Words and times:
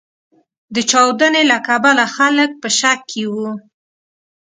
د 0.75 0.77
چاودنې 0.89 1.43
له 1.51 1.57
کبله 1.67 2.03
خلګ 2.15 2.49
په 2.61 2.69
شک 2.79 2.99
کې 3.11 3.23
و. 3.33 3.35